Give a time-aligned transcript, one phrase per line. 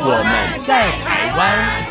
[0.00, 1.87] 我们在台湾。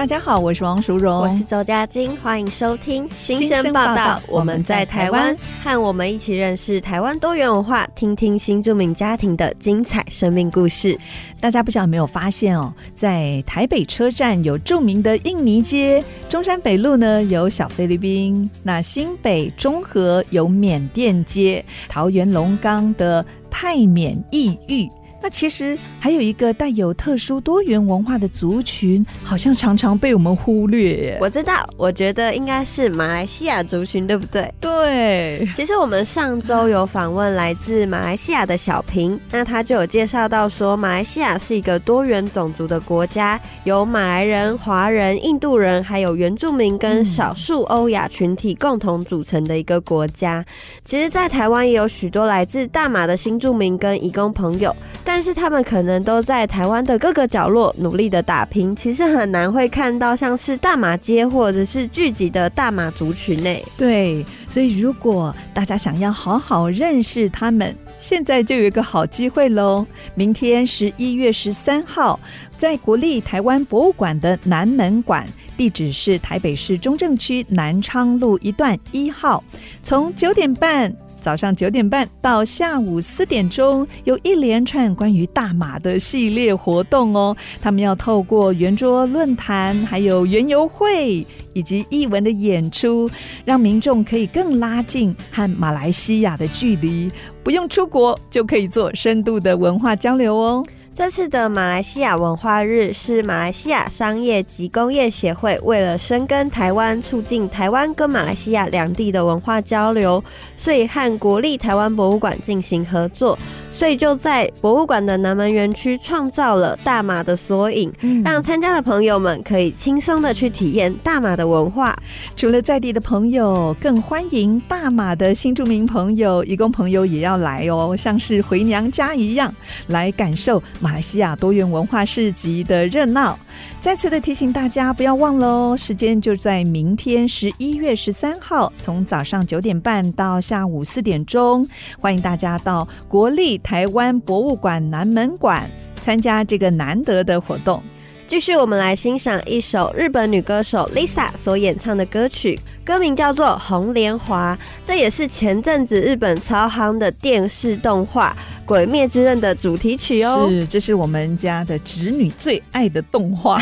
[0.00, 4.18] 大家好，我是王淑荣，我是周佳晶，欢迎收听新生报道。
[4.28, 10.98] 我们在台湾，和我们一起认识台湾多元文化，听听新住民家庭的精彩生命故事。
[11.38, 24.88] 大家不晓得有没有发现哦，在台北车站有著名的印尼街，中山北路呢有小菲律宾，那新北中和有缅甸街，桃园龙岗的泰缅异域。
[25.22, 31.18] 那其实还有一个带有特殊多元文化的族群，好像常常被我们忽略。
[31.20, 34.52] 我知道，我觉得应该是马来西亚族群，对不对？
[34.60, 35.46] 对。
[35.54, 50.42] 其实我们上周有访问来自马来西亚的小平，那他就有介绍到说，马来西亚是一个多元种族的国家，有马来人、华人、印度人，还有原住民跟少数欧亚群体共同组成的一个国家。
[50.82, 54.74] 其实，在台湾也有许多来自大马的新住民跟移工朋友。
[55.12, 63.62] 但是他们可能都在台湾的各个角落努力的打拼，其实很难会看到像是大马街或者是聚集的大马族群内。
[63.76, 69.84] 对，所以如果大家想要好好认识他们，现在就有一个好机会喽！
[70.14, 72.18] 明天十一月十三号，
[72.56, 79.42] 在国立台湾博物馆的南门馆，地址是台北市中正区南昌路一段一号，
[79.82, 80.94] 从九点半。
[81.20, 87.36] 早上九点半到下午四点钟，有一连串关于大马的系列活动哦。
[87.60, 93.08] 他们要透过圆桌论坛、还有园游会以及译文的演出，
[93.44, 97.10] 让民众可以更拉近和马来西亚的距离，
[97.44, 100.64] 不用出国就可以做深度的文化交流哦。
[100.92, 110.22] 这次的马来西亚文化日是马来西亚商业及工业协会为了深耕台湾，促进台湾跟马来西亚两地的文化交流，
[110.58, 113.38] 所以和国立台湾博物馆进行合作。
[113.72, 121.96] 所以就在博物馆的南门园区创造了大马的缩影，嗯，让参加的朋友们可以轻松的去体验大马的文化。
[122.34, 129.54] 除了在地的朋友，更欢迎大马的新住民朋友、移工朋友也要来哦，像是回娘家一样
[129.86, 133.38] 来感受马来西亚多元文化市集的热闹。
[133.80, 141.68] 再次的提醒大家，不要忘了哦，时间就在明天十一月十三号，从早上九点半到下午四点钟，
[141.98, 145.70] 欢迎大家到国立台湾博物馆南门馆
[146.00, 147.82] 参加这个难得的活动。
[148.30, 160.46] 继续，我们来欣赏一首日本女歌手 Lisa 所演唱的歌曲，歌名叫做《红莲华》，这也是前阵子日本超夯的电视动画《鬼灭之刃》的主题曲哦。
[160.48, 163.60] 是，这是我们家的侄女最爱的动画。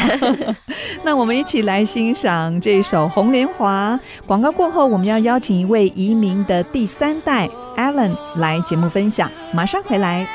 [1.02, 3.98] 那我们一起来欣赏这首《红莲华》。
[4.26, 10.28] 广告过后，我们要邀请一位移民的第三代 Alan 来节目分享，马上回来。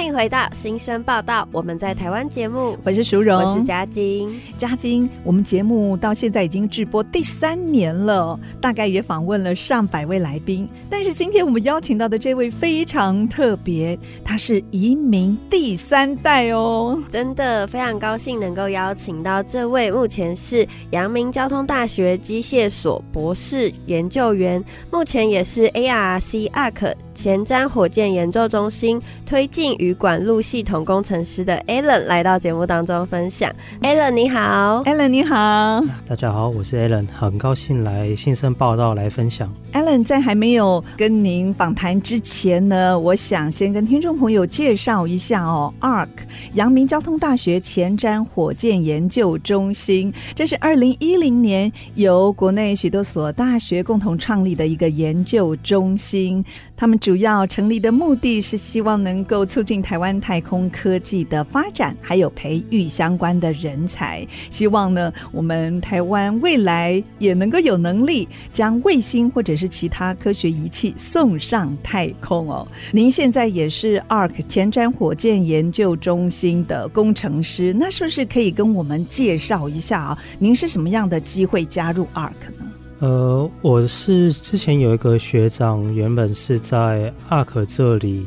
[0.00, 33.52] 欢迎回到新生报道，我们在台湾节目，我是淑荣，我是嘉晶，嘉晶，我们节目到现在已经直播第三年了，大概也访问了上百位来宾，但是今天我们邀请到的这位非常特别，他是移民第三代哦，真的非常高兴能够邀请到这位，目前是阳明交通大学机械所博士研究员，目前也是 ARC ARC 前瞻火箭研究中心推进与管路系统工程师的 Alan 来到节目当中分享。
[33.82, 39.52] Alan 你好，Alan 你好，大家好，我是 Alan，很高兴来新生报道来分享。
[39.74, 46.08] Alan 在还没有跟您访谈之前呢，我想先跟听众朋友介绍一下哦，ARC
[46.54, 56.42] 阳明交通大学前瞻火箭研究中心，这是二零一零年由国内许多所大学共同创立的一个研究中心，
[56.74, 64.24] 他们主主要成立的目的是希望能够促进台湾太空科技的发展，还有培育相关的人才。
[64.48, 72.64] 希望呢，我们台湾未来也能够有能力将卫星或者是其他科学仪器送上太空哦。
[72.92, 80.18] 您现在也是 ARC 前瞻火箭研究中心的工程师，那是不是可以跟我们介绍一下啊？
[80.38, 82.69] 您是什么样的机会加入 ARC 呢？
[83.00, 88.26] 呃，我是之前有一个学长，原本是在 ARC 这里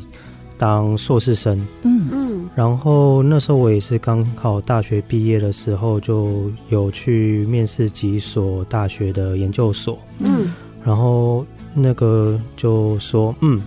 [0.58, 10.52] 当硕士生，嗯嗯，然后那时候我也是刚好大学毕业的时候，就有去面试几所大学的研究所，嗯，
[10.84, 13.62] 然后那个就说，嗯，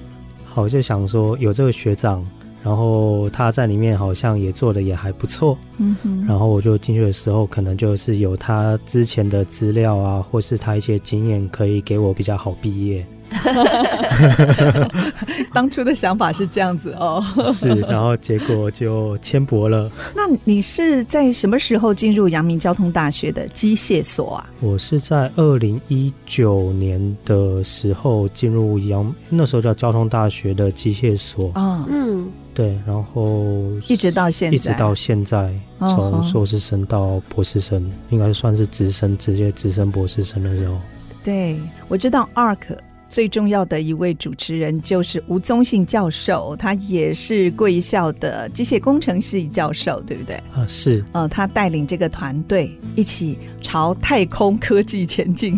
[0.46, 2.26] 好，就想说有这个学长。
[2.64, 13.06] 然后他在里面好像也做的也还不错，嗯哼，然后我就进去的时候，可能就是有他之前的资料啊，或是他一些经验，可以给我比较好毕业。
[15.54, 17.22] 当初的想法是这样子哦，
[17.52, 19.92] 是，然后结果就签博了。
[20.16, 24.50] 那你是在什么时候进入阳明交通大学的机械所啊？
[24.62, 31.52] 我是在二零一九年的时候进入阳，那时候叫交通大学的机械所。
[31.56, 40.76] 嗯嗯，对，然后一直到现在，一直到现在，从硕士生到博士生，哦、应该算是直升，直接直升博士生的时候。
[41.24, 41.56] 对，
[41.88, 42.76] 我知道 ARK。
[43.10, 50.36] 最重要的一位主持人就是吴宗信教授，他也是贵校的机械工程系教授，对不对？
[50.54, 51.06] 啊，是。
[51.14, 55.58] 呃，他带领这个团队一起朝太空科技前进。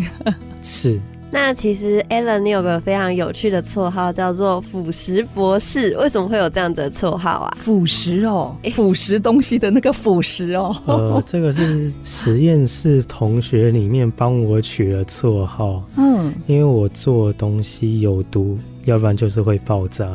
[0.62, 1.00] 是。
[1.32, 5.96] 那其实 Alan，你有个非常有趣的绰号，叫做“腐蚀博士”。
[5.98, 7.56] 为什么会有这样的绰号啊？
[7.56, 10.76] 腐蚀哦，腐蚀东西的那个腐蚀哦。
[10.86, 15.84] 呃，这个是实验室同学里面帮我取了绰号。
[15.96, 20.06] 嗯，因为我做东西有毒，要不然就是会爆炸。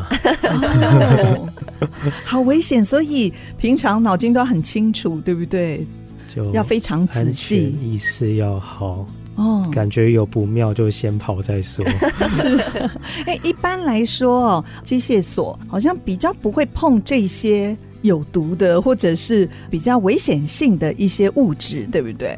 [0.43, 1.49] 哦，
[2.25, 5.81] 好危险，所以平常脑筋都很清楚，对不对？
[6.35, 9.07] 就要非常仔细，意识要好。
[9.35, 11.85] 哦，感觉有不妙就先跑再说。
[12.31, 12.57] 是，
[13.27, 22.37] 哎、欸，一般来说哦，机械锁好像比较不会碰这些有毒的或者是比较危险性的一些物质，对不对？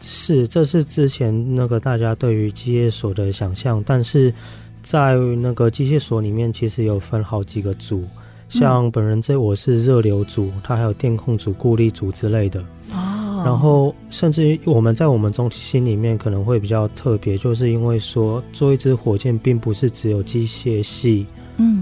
[0.00, 4.32] 是，这是之前那个大家对于机械锁的想象，但是
[4.82, 8.04] 在那个机械锁里面，其实有分好几个组，
[8.48, 12.62] 像本人这我是热流组，它还有电控组、固力组之类的。
[13.44, 21.26] 然后，甚至于我们在我们中心里面可能会比较特别，就是因为说做一支火箭，并不是只有机械系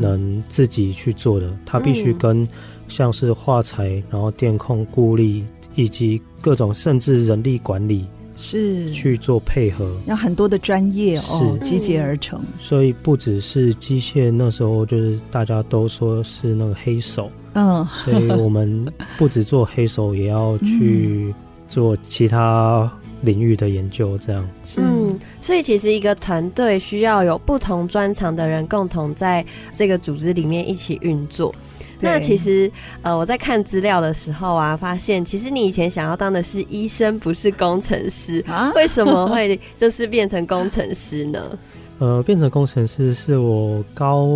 [0.01, 2.47] 能自己去做的，它必须跟
[2.89, 8.07] 像是化材，然后电控、固力以及各种甚至人力管理
[8.37, 8.91] 是。
[8.91, 12.41] 去做配合，要很多的专业哦集结而成。
[12.59, 18.87] 所以不只是机械，那时候就是大家都说是那个黑手，嗯，所以我们
[19.17, 21.35] 不止做黑手，也要去。
[21.67, 22.89] 做其他
[23.23, 24.49] 领域的研究，这样。
[24.77, 31.53] 嗯，所以其实一个团队需要有不同专长的人共同在这个组织里面一起运作。
[32.01, 32.71] 那其实，
[33.03, 38.71] 呃，我在看资料的时候啊，发现其实你以前想要当的是医生，不是工程师啊？
[38.77, 41.59] 为什么会就是变成工程师呢？
[42.05, 44.29] 呃，变成工程师是我高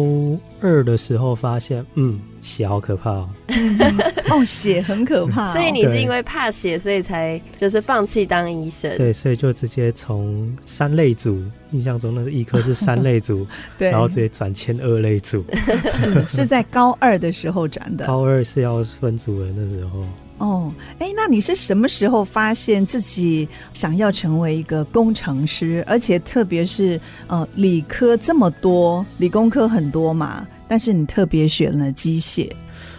[0.62, 3.28] 二的时候发现，嗯，血好可怕哦。
[4.30, 5.52] 哦，血很可怕哦。
[5.52, 8.96] 所以你是因为怕血，所以才就是放弃当医生。
[8.96, 15.44] 对，所以就直接从三类组，印象中那个医科是三类组， 对，然后直接转签二类组。
[15.94, 18.06] 是是在高二的时候转的。
[18.06, 20.06] 高二是要分组的那时候。
[20.38, 25.85] 哦，哎，那你是什么时候发现自己想要成为一个工程师？
[25.87, 32.49] 而且特别是呃，理科这么多，理工科很多嘛，但是你特别选了机械。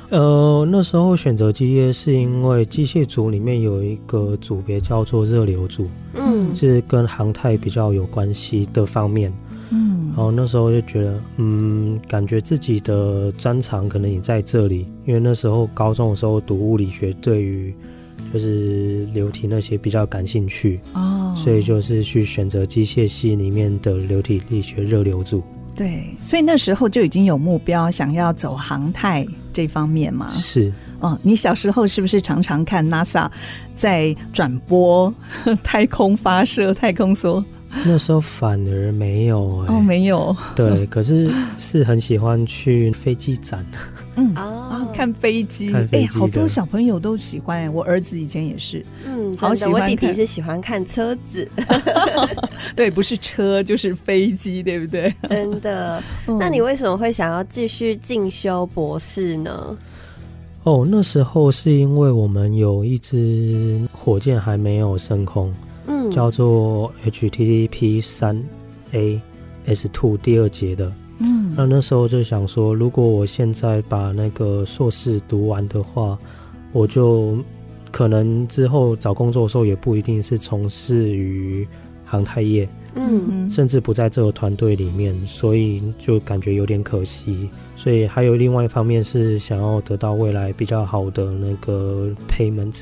[0.10, 9.32] 呃，那时候选择机械是因为机械组里面有一个组别叫做热流组，嗯，是跟航太比较有关系的方面。
[9.72, 17.74] 嗯，然后那时候就觉得，嗯，感觉自己的专长可能也在这里，因为那时候高中的时候读物理学，对于
[18.34, 25.44] 就是流体那些比较感兴趣哦，所以就是去选择机械系里面的流体力学热流组。
[25.76, 30.30] 对，所以那时候就已经有目标，想要走航太这方面嘛。
[30.32, 33.30] 是，哦，你小时候是不是常常看 NASA
[33.76, 35.14] 在转播
[35.64, 37.42] 太空发射、太空梭？
[37.86, 40.36] 那时候反而没有、欸、哦，没有。
[40.56, 43.66] 对，可是是很喜欢去飞机展，
[44.16, 47.72] 嗯啊、哦，看飞机，哎、欸，好多小朋友都喜欢。
[47.74, 49.74] 我儿子以前也是，嗯，好喜欢。
[49.74, 51.48] 我弟弟是喜欢看车子，
[52.76, 55.14] 对，不是车就是飞机，对不对？
[55.28, 56.02] 真的。
[56.26, 59.78] 那你为什么会想要继续进修博士呢？
[60.64, 65.54] 哦，那时候是因为我们有一支火箭还没有升空，
[65.90, 68.42] 嗯，叫做 HTTP 三
[68.92, 69.20] A
[69.66, 70.94] S Two 第二节的。
[71.20, 76.18] 嗯，那那时候就想说，如果我现在把那个硕士读完的话，
[76.72, 77.38] 我就
[77.92, 81.68] 可能之后找工作的时候也不一定是从事于
[82.06, 87.50] 航太业，嗯甚至不在这个团队里面，所以就感觉有点可惜。
[87.76, 92.82] 所以还有另外一方面是想要得到未来比较好的那个 payment，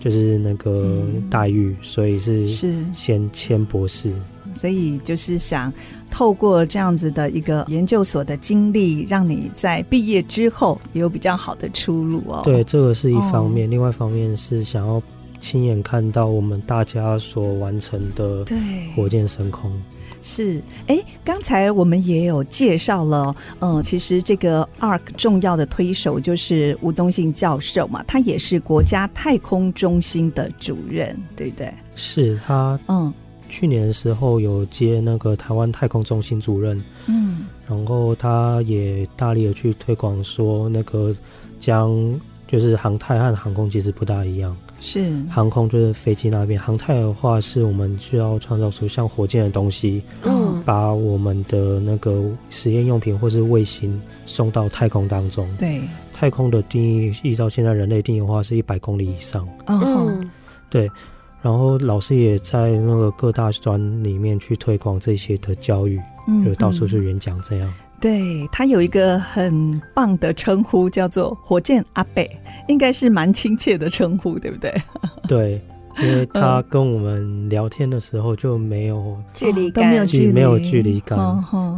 [0.00, 4.12] 就是那个待遇，所以是是先签博士。
[4.54, 5.70] 所以就是想
[6.10, 12.40] 透过这样子的一个研究所的经历，让你在毕业之后也有比较好的出路哦。
[12.44, 15.02] 对，这个是一方面，哦另外一方面是想要
[15.38, 18.56] 亲眼看到我们大家所完成的对
[18.96, 19.70] 火箭升空。
[20.22, 31.72] 是，哎，刚才我们也有介绍了，嗯，其实这个 ARC 重要的推手就是吴宗信教授嘛，他也是国家太空中心的主任，对不对？
[31.94, 33.12] 是他，嗯。
[33.50, 37.46] 去年的时候有接那个台湾太空中心主任，嗯。
[37.66, 41.16] 然后他也大力的去推广说，那个
[41.58, 41.96] 将
[42.46, 55.48] 就是航太和航空其实不大一样，是，航空就是飞机那边，航太的话是我们需要创造出像火箭的东西，嗯把我们的那个实验用品或是卫星送到太空当中。
[55.58, 55.80] 对，
[56.12, 59.48] 太空的定义，依照现在人类定义的话，是一百公里以上。
[59.66, 60.30] 嗯嗯
[60.70, 60.90] 对，
[61.42, 67.74] 然后老师也在那个各大专里面去推广这些的教育，嗯就到处去演讲这样。
[68.00, 72.28] 对他有一个很棒的称呼，叫做“火箭阿贝”，
[72.68, 74.72] 应该是蛮亲切的称呼，对不对？
[75.28, 75.60] 对，
[76.00, 81.18] 因为他跟我们聊天的时候就没有距离哦没有感，距离，没有距离感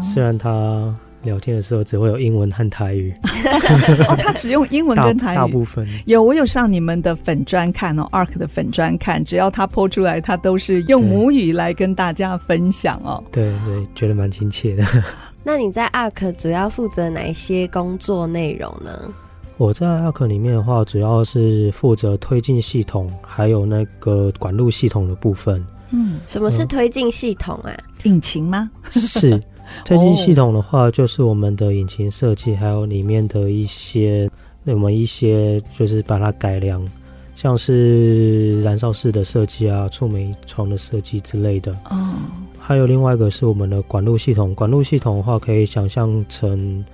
[0.02, 3.12] 虽然他聊天的时候只会有英文和台语，
[4.08, 5.36] 哦，他只用英文跟台语。
[5.36, 13.22] 大部分有，我有上你们的粉砖看哦，ARC 的粉砖看，只要他 po 出来，他都是用母语来跟大家分享哦。
[13.32, 14.84] 对对，觉得蛮亲切的。
[15.42, 19.12] 那你在 ARK 主要负责哪一些工作内容呢？
[19.56, 25.64] 我在 ARK 里面的话，主要是负责推进系统，还有那个管路系统的部分。
[25.90, 27.76] 嗯，什么是推进系统啊？
[28.04, 28.70] 引擎吗？
[28.90, 29.40] 是
[29.84, 34.30] 推进系统的话，就是我们的引擎设计，还有里面的一些
[34.64, 36.82] 我们一些就是把它改良，
[37.34, 41.72] 像是燃烧室的设计啊、触媒床的设计之类的。
[41.90, 42.14] 哦，
[42.70, 46.84] 还有另外一个是我们的管路系统，管路系统的话，可以想象成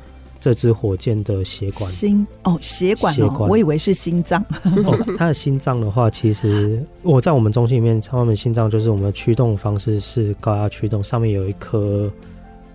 [0.40, 1.84] 这支火箭的血管。
[1.90, 4.42] 心哦，血管哦，血管我以为是心脏。
[4.86, 12.10] 哦，它的心脏的话，其实我在我们中心里面，他们心脏就是我们的驱动方式是高压驱动，上面有一颗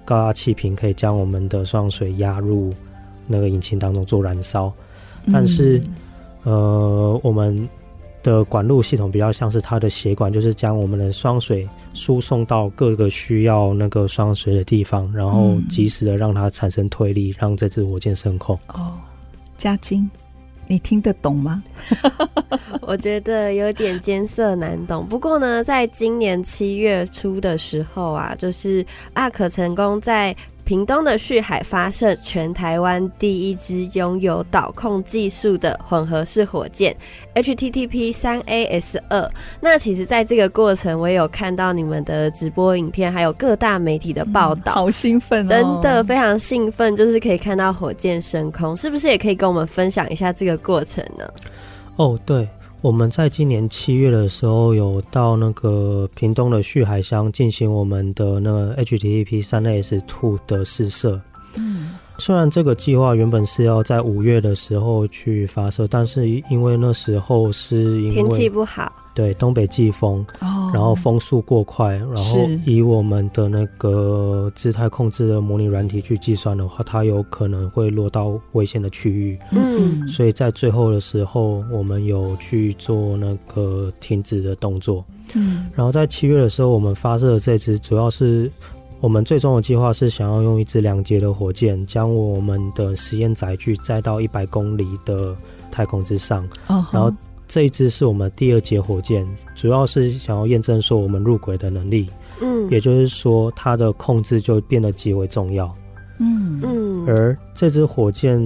[0.06, 2.72] 高压气瓶，可以将我们的双水压入
[3.26, 4.72] 那个引擎当中做燃烧。
[5.34, 5.82] 但是
[6.44, 7.68] 嗯呃，我们
[8.24, 18.58] 的管路系统比较像是它的血管，就是将我们的双水输送到各个需要那个双水的地方，然后嗯及时的让它产生推力，让这只火箭升空。
[18.68, 18.94] 哦，
[19.58, 20.10] 嘉晶，
[20.68, 21.64] 你听得懂吗？
[22.82, 25.06] 我觉得有点艰涩难懂。
[25.08, 36.96] 不过呢，在今年七月初的时候啊，就是阿可成功在屏东的旭海发射全台湾第一支拥有导控技术的混合式火箭
[37.36, 39.30] HTTP 三 AS 二。
[39.60, 44.74] 那其实，在这个过程，我也有看到你们的直播影片，还有各大媒体的报道。
[44.74, 45.50] 好兴奋哦！
[45.50, 51.28] 真的非常兴奋，就是可以看到火箭升空，是不是也可以跟我们分享一下这个过程呢？
[51.98, 52.48] 哦，对，
[52.82, 61.22] 我们在今年七月的时候有到那个屏东的旭海乡进行我们的那个 HTTP 三 S Two 的试射。
[61.58, 79.38] 嗯，虽然这个计划原本是要在五月的时候去发射，但是因为那时候是因为天气不好，对东北季风，哦，然后风速过快，然后以我们的那个姿态控制的模拟软体去计算的话，它有可能会落到危险的区域。
[79.52, 85.04] 嗯所以在最后的时候，我们有去做那个停止的动作。
[85.34, 88.50] 嗯然后在七月的时候，我们发射的这支主要是
[89.00, 95.36] 我们最终的计划是想要用一支两节的火箭，将我们的实验载具载到一百公里的
[95.72, 96.48] 太空之上。
[96.68, 97.12] 哦，然后
[97.52, 102.08] 这一支是我们第二节火箭，主要是想要验证说我们入轨的能力，
[102.42, 105.70] 嗯也就是说它的控制就变得极为重要。
[106.18, 108.40] 嗯嗯而这支火箭，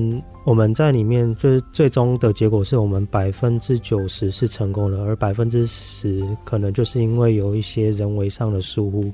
[0.44, 9.14] 我们在里面就是最终的结果是我们百分之九十是成功的，而百分之十可能就是因为有一些人为上的疏忽，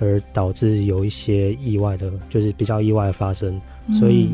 [0.00, 3.60] 而导致有一些意外的，就是比较意外的发生。
[3.92, 4.30] 所以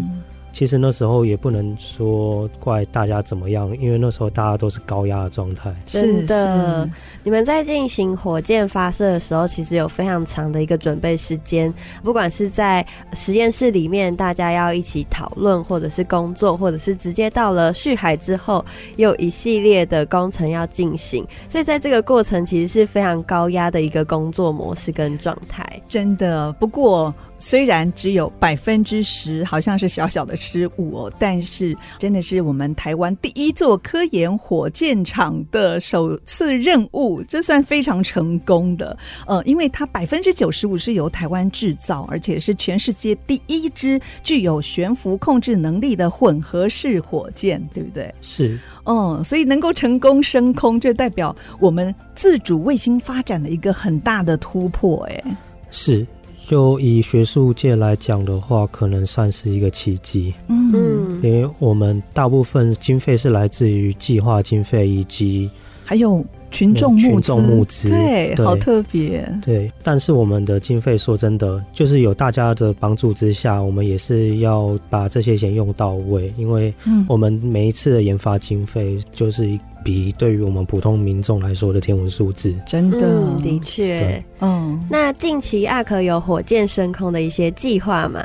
[0.55, 5.75] 其实那时候也不能说怪大家怎么样，因为那时候大家都是高压的状态。
[5.85, 6.89] 是的，
[7.25, 11.75] 你们在进行火箭发射的时候，其实有非常长的一个准备时间。
[12.05, 21.27] 不管是在实验室里面，大家要一起讨论，或者是工作，或者是直接到了续海之后，又有一系列的工程要进行。
[21.49, 25.67] 所以在这个过程，其实是非常高压的一个工作模式跟状态。
[25.89, 27.13] 真的，不过。
[27.39, 38.97] 虽然只有百分之十，好像是小小的失误哦，但是真的是我们台湾第一座科研火箭场的首次任务，这算非常成功的。
[39.27, 48.15] 呃，因为它百分之九十五是由台湾制造，而且是全世界第一支具有悬浮控制能力的混合式火箭，对不对？
[48.23, 55.37] 是，嗯，所以能够成功升空，这代表我们自主卫星发展的一个很大的突破，哎，
[55.71, 56.07] 是。
[56.47, 60.35] 就以学术界来讲的话，可能算是一个奇迹。
[60.49, 65.49] 嗯，因为我们大部分经费是来自于计划经费以及
[65.85, 69.27] 还有群众募资，群众募资，对，好特别。
[69.45, 76.73] 对，但是我们的经费，说真的，就是有大家的帮助之下，我们也是要把这些钱用到位，因为
[77.09, 79.59] 我们每一次的研发经费就是一。
[79.85, 84.83] 比对于我们普通民众来说的天文数字，真的，嗯、的确，嗯。
[84.91, 88.21] 那近期阿克有火箭升空的一些计划吗？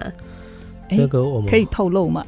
[0.89, 2.23] 这个我们可以透露吗？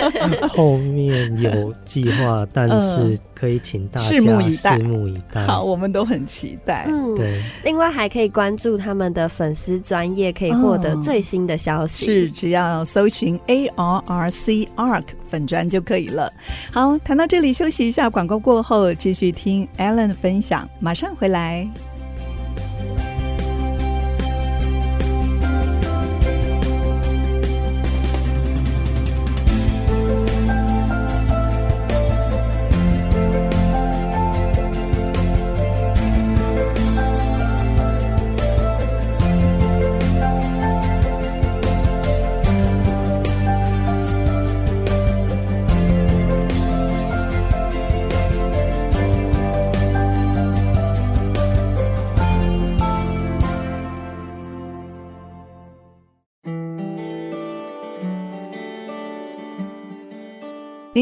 [0.48, 4.78] 后面有计划，但是可以请大家拭目以待。
[4.78, 5.46] 拭目以待。
[5.46, 6.86] 好，我们都很期待。
[6.88, 7.40] 嗯，对。
[7.64, 12.04] 另外还可以关注他们的粉丝专业，可以获得最新的消息。
[12.04, 16.32] 是，只要搜寻 A R R C Arc 粉专就可以了。
[16.70, 21.68] 好，谈到这里休息一下，广告过后继续听 Alan 分享，马上回来。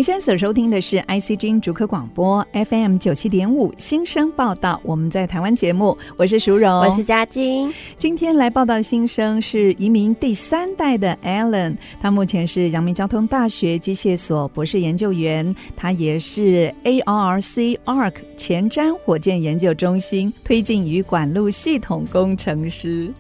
[0.00, 7.70] 您现在所收听的是 ICG 主科广播 FM 九七点五新生报道，我们在台湾节目，我是淑荣，我是嘉晶。
[7.98, 23.12] 今天来报道新生是移民第三代的 Alan，他目前是阳明交通大学机械所博士研究员，他也是 ARRC Arc 前瞻火箭研究中心推进与管路系统工程师。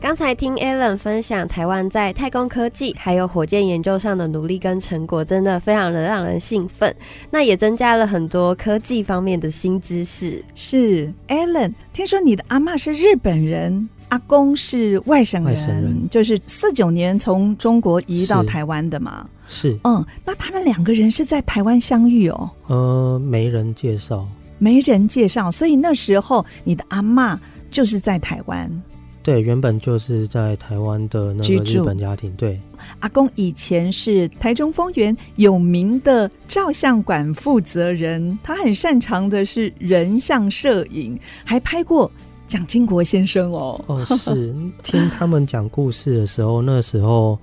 [0.00, 6.92] 刚才听 Alan 分享台湾在太空科技还有火箭研究上的努力跟成果，真的非常的让人兴奋。
[7.30, 10.42] 那也增加了很多科技方面的新知识。
[10.54, 19.28] 是 Alan，听说你的阿嬷是日本人，阿公是外省人，外省人就是四九年从中国移到台湾的嘛？
[19.50, 19.78] 是。
[19.84, 22.50] 嗯，那他们两个人是在台湾相遇哦？
[22.68, 27.38] 呃，没人介绍，没人介绍，所以那时候你的阿嬷
[27.70, 28.82] 就是在台湾。
[29.22, 32.32] 对，原本就是在台湾的那个日本家庭。
[32.36, 32.58] 对，
[33.00, 42.10] 阿公以前是台中丰原有名的照相馆负责人，他很擅长的是人像摄影，还拍过
[42.48, 43.78] 蒋经国先生哦。
[43.88, 47.38] 哦，是 听他们讲故事的时候，那时候，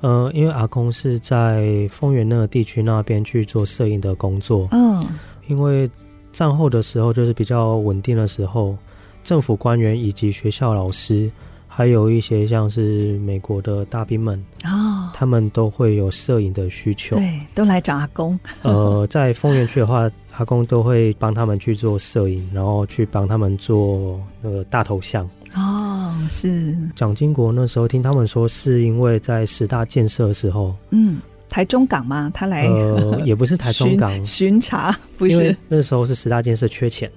[0.00, 4.66] 呃，因为阿公是在丰原那个地区那边去做摄影的工作。
[4.72, 5.06] 嗯，
[5.46, 5.88] 因为
[6.32, 8.76] 战后的时候就是比较稳定的时候。
[9.24, 11.30] 政府官员以及学校老师，
[11.68, 18.38] 还有一些像是美国的大兵们哦，他们都会有摄影的需求，对，都来找阿公。
[18.62, 25.28] 呃， 在丰原区的话，阿公都会帮他们去做摄影，然后去帮他们做那个大头像。
[25.54, 26.76] 哦，是。
[26.94, 32.30] 蒋经国那时候听他们说，是因为在十大建设的时候，嗯，台中港吗？
[32.32, 37.10] 他来，呃，也不是台中港巡查，不是，那时候是十大建设缺钱。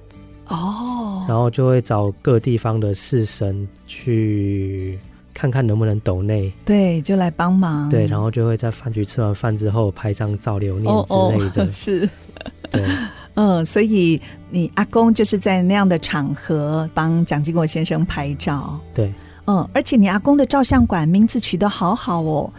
[0.48, 0.85] 哦，
[1.28, 4.98] 然后就会找各地方的士绅去
[5.34, 12.10] 看看能不能抖内，对，就来帮忙，对，然后就会在饭局吃完饭之后拍张照留念之类的，哦 哦是，
[12.72, 12.86] 对，
[13.36, 19.12] 嗯，所以你阿公就是在那样的场合帮蒋经国先生拍照，对，
[19.46, 22.50] 嗯，而且你阿公的照相馆名字取得好好哦，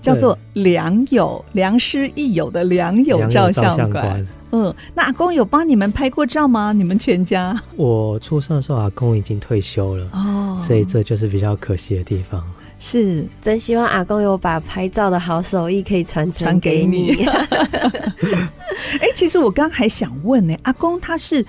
[0.00, 4.26] 叫做良友，良师益友的良友照相馆。
[4.50, 6.72] 嗯，那阿公有帮你们拍过照吗？
[6.72, 7.60] 你们全家？
[7.76, 12.42] 我出生的时候，阿公已经退休了哦，所以这就是比较可惜的地方。
[12.78, 17.12] 是，真希望阿公有把拍照的好手艺可以传承给你。
[19.00, 21.44] 哎、欸，其实我刚还想问呢，阿公他是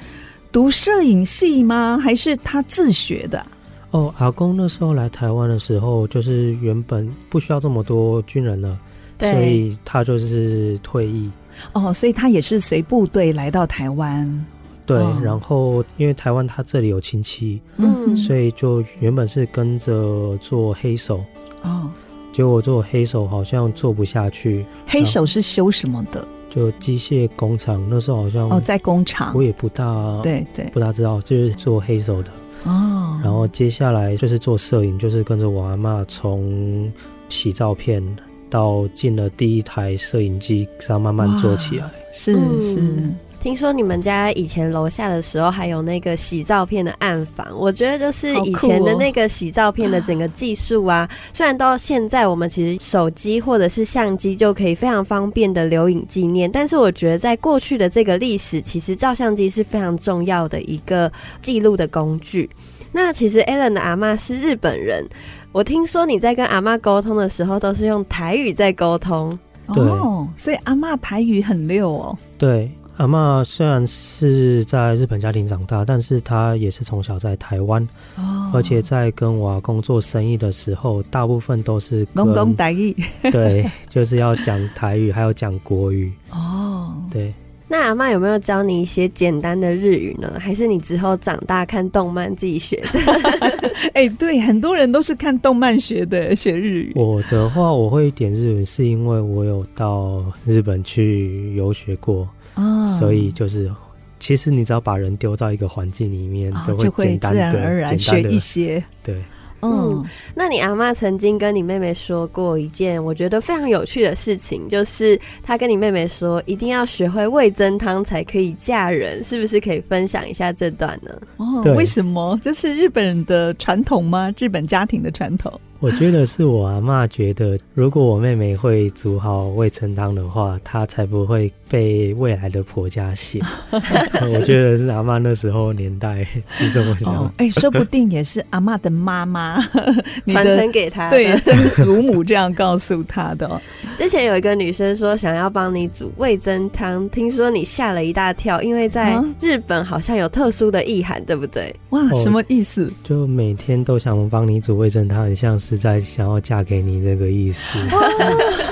[0.51, 1.99] 读摄影系吗？
[2.01, 3.45] 还是他自学的？
[3.91, 8.77] 哦，阿公那时候来台湾的时候，就是原本不需要这么多军人了，
[9.19, 11.29] 所以他就是退役。
[11.73, 14.45] 哦，所以他也是随部队来到台湾。
[14.85, 21.23] 对，哦、然后因为台湾他这里有亲戚，嗯，所以就原本是跟着做黑手。
[21.61, 21.89] 哦，
[22.31, 24.65] 结果做黑手好像做不下去。
[24.87, 26.27] 黑手是修什么的？
[26.49, 32.31] 就机械工厂，那时候好像哦，在工厂，我也不大对对，不大知道，就是做黑手的。
[32.63, 36.91] 哦，然后接下来就是做摄影，就是跟着我阿妈从
[37.29, 38.03] 洗照片
[38.49, 41.89] 到进了第一台摄影机，这样慢慢做起来。
[42.11, 42.79] 是是。
[42.79, 51.09] 嗯听说你们家以前楼下的时候还有那个洗照片的暗房，我觉得就是以前的那个洗照片的整个技术啊。
[51.33, 61.09] 虽然到现在我们其实手机或者是相机就可以非常方便的留影纪念，但是我觉得在过去的这个历史，其实照相机是非常重要的一个
[61.41, 62.49] 记录的工具。
[62.91, 65.07] 那其实 Alan 的阿妈是日本人，
[65.51, 69.37] 我听说你在跟阿妈沟通的时候都是用台语在沟通，
[69.73, 72.71] 对，哦，所以阿妈台语很溜哦，对。
[72.97, 77.81] 阿妈虽然是在日本家庭长大，但是她也是从小在台湾，
[78.17, 82.93] 哦，而且在跟我阿公做生意的时候，大部分都是公公台语，
[83.31, 86.11] 对，就是要讲台语，还要讲国语。
[86.29, 87.33] 哦，对。
[87.71, 90.33] 那阿妈有没有教你一些简单的日语呢？
[90.39, 92.99] 还是你之后长大看动漫自己学的？
[93.93, 96.91] 哎、欸，对，很多人都是看动漫学的，学日语。
[96.95, 102.27] 我的话，我会一点日语，是因为我有到日本去游学过。
[102.55, 103.71] 哦，所以就是，
[104.19, 108.83] 其实你只要把人丢到一个环境里面，哦、都会简单的、自然而然学一些。
[109.03, 109.21] 对，
[109.61, 110.03] 嗯，
[110.35, 121.11] 那你阿妈曾经跟你妹妹说过一件我觉得非常有趣的事情，就是她跟你妹妹说，一定要学会味增汤才可以嫁人，是不是可以分享一下这段呢？
[121.37, 122.39] 哦，为什么？
[122.41, 124.33] 这是日本人的传统吗？
[124.37, 125.59] 日本家庭的传统？
[125.81, 133.39] 我觉得是我阿妈觉得，如果我妹妹会煮好味噌汤的话，她才不会被未来的婆家写。
[133.71, 137.13] 我觉得是阿妈那时候年代 是这么想。
[137.13, 139.61] 哎、哦欸，说不定也是阿妈的妈妈
[140.27, 143.49] 传承给她，对，曾祖母这样告诉她的。
[143.97, 151.73] 之前有一个女生说想要帮你煮味噌汤，听说你吓了一大跳，因为在日本好像有特殊的意涵，对不对？
[151.91, 152.91] 哇，什么意思？
[153.01, 155.69] 就每天都想帮你煮味噌汤，很像是。
[155.69, 157.77] 是在想要嫁给你这个意思，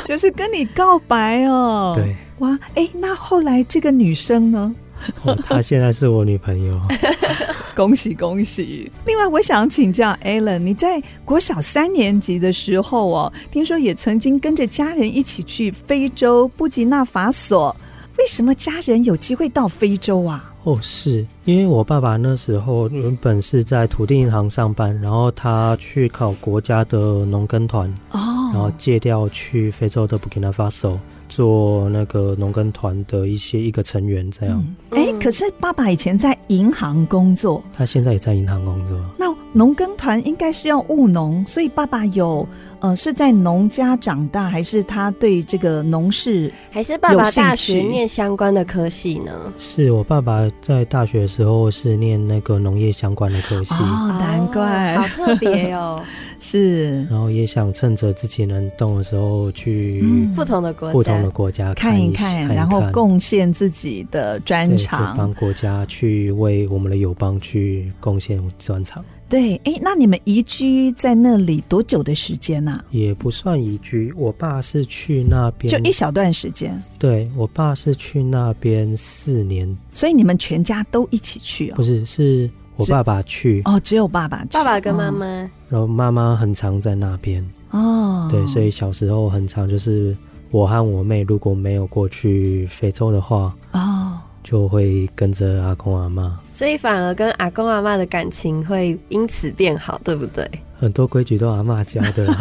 [0.03, 1.93] 就是跟你告白哦。
[1.95, 4.73] 对，哇，哎、欸，那后来这个女生呢？
[5.23, 6.79] 哦，她现在是我女朋友。
[7.75, 8.91] 恭喜恭喜！
[9.05, 17.75] 另外，我想请教 Alan，你在国小三年级的时候哦，听说也曾经跟着家人一起去非洲布吉纳法索。
[18.17, 20.55] 为什么家人有机会到非洲啊？
[20.63, 28.19] 哦，是因为我爸爸那时候原本是在土地银行上班，然后他去考国家的农耕团，哦，
[28.51, 34.63] 然后借调去非洲的布吉纳法索做那个农耕团的一些一个成员，这样。
[34.91, 38.99] 哎、嗯欸，可是爸爸以前在银行工作，他现在也在银行工作。
[39.17, 42.47] 那农耕团应该是要务农，所以爸爸有。
[42.79, 49.31] 呃，是在农家长大，还是他对这个农事，还是爸爸大学念相关的科系呢？
[49.57, 56.03] 是我爸爸在大学的时候是念那个农业相关的科系哦，难怪，哦、好特别哦。
[56.39, 60.03] 是，然后也想趁着自己能动的时候去
[60.35, 69.03] 不同的国家，不同的国家看一看，看一看，然后贡献自己的专长，帮国家去为我们的友邦去贡献专长。
[69.29, 72.71] 对，哎，那你们移居在那里多久的时间呢？
[72.71, 72.85] 啊？
[72.91, 76.81] 也不算移居，我爸是去那边就一小段时间。
[76.97, 81.73] 对，我爸是去那边四年，所以你们全家都一起去哦？
[81.75, 88.27] 不是，是我爸爸去哦，只有爸爸去，爸爸跟妈妈，哦、然后妈妈很常在那边哦。
[88.31, 90.15] 对，所以小时候很常就是
[90.51, 94.19] 我和我妹如果没有过去非洲的话哦。
[94.49, 100.49] 就会跟着阿公阿妈，所以反而跟阿公阿妈的感情会因此变好，对不对？
[100.79, 102.31] 很多规矩都阿妈教的。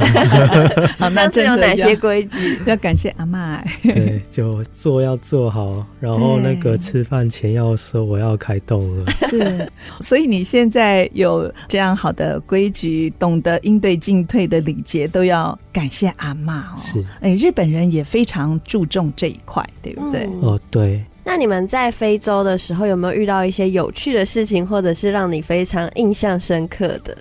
[0.99, 2.61] 好，那这有哪些规矩？
[2.65, 3.61] 要感谢阿妈。
[3.83, 9.11] 对，就做要做好，然后那个吃饭前要说我要开动了。
[9.29, 9.69] 是，
[10.01, 16.75] 所以你现在有这样好的规矩，懂得应对进退的礼节，都要感谢阿妈哦。
[16.79, 20.21] 是，哎，日本人也非常注重这一块，对不对？
[20.25, 21.05] 嗯、哦，对。
[21.29, 27.19] 那你们在非洲的时候有没有遇到一些有趣的事情，或者是让你非常印象深刻的？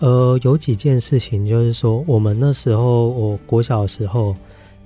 [0.00, 4.36] 呃，有几件事情，就是说，我们那时候，我国小的时候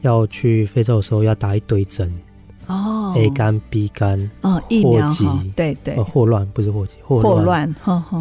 [0.02, 2.08] 要去非洲的时候，要打一堆针。
[2.68, 7.74] 哦，A 肝、B 肝，哦，疫苗哈，对对，霍乱不是霍急，霍霍乱，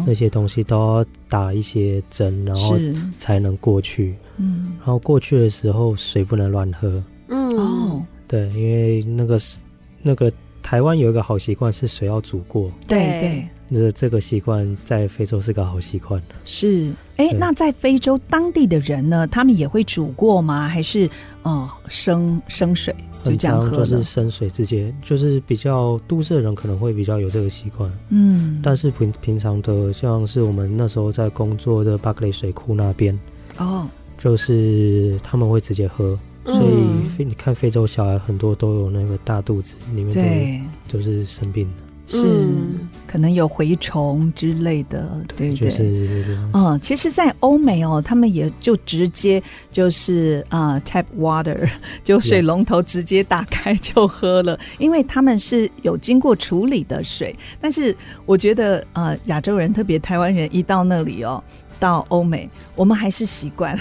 [0.04, 2.76] 那些东西都要打一些针，然后
[3.16, 4.16] 才能过去。
[4.38, 7.02] 嗯，然后过去的时候水不能乱喝。
[7.28, 9.56] 嗯哦，对，因为那个是
[10.02, 10.32] 那个
[10.62, 12.70] 台湾有一个好习惯是水要煮过。
[12.86, 13.48] 对对。
[13.68, 16.22] 这这个习惯在非洲是个好习惯。
[16.44, 20.68] 是，哎，那在非洲当地的人呢，他们也会煮过吗？
[20.68, 21.10] 还是
[21.42, 23.78] 呃生生水就这样喝？
[23.78, 27.90] 就是生水直接，就是比较都市的人可能会比较有这个习惯。
[28.10, 33.18] 嗯，但是平平常的，像是我们那时候在工作的巴克雷水库那边，
[33.58, 41.82] 哦，就是他们会直接喝，嗯、所以非你看非洲小孩很多都有那个大肚子，里面对都是生病的。
[42.08, 45.68] 是，嗯、可能有蛔虫之类的，对不对？
[45.68, 51.68] 就是，嗯，其实，在欧美哦，他们也就直接就是啊、呃、tap water，
[52.04, 54.60] 就水龙头直接打开 就喝了，Yeah.
[54.78, 57.34] 因为他们是有经过处理的水。
[57.60, 57.92] 但是，
[58.24, 61.42] 我觉得呃，亚洲人特别台湾人一到那里哦，
[61.78, 63.78] 到欧美，我们还是习惯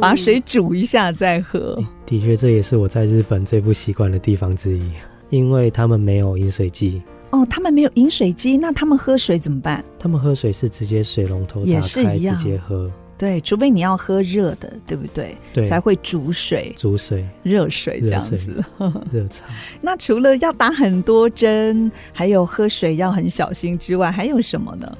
[0.00, 1.76] 把水煮一下再喝。
[1.78, 4.90] 嗯、的确，这也是我在日本最不习惯的地方之一，
[5.30, 7.02] 因为他们没有饮水机。
[7.30, 9.84] 哦，他们没有饮水机，那他们喝水怎么办？
[9.98, 12.90] 他们喝水是直接水龙头打开也是一样直接喝。
[13.18, 15.36] 对，除非你要喝热的，对不对？
[15.52, 16.72] 对，才会煮水。
[16.76, 18.64] 煮水，热水这样子。
[19.12, 19.44] 热茶。
[19.82, 24.98] 那除了要打很多针，还有喝水要很小心之外，还有什么呢？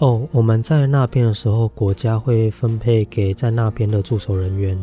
[0.00, 4.76] 哦，我们在那边的时候，国家会分配给在那边的驻守人员